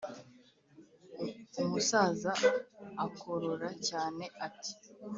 [1.61, 2.31] umusaza
[3.05, 4.71] akorora cyane ati: